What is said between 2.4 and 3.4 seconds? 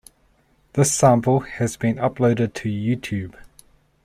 to YouTube.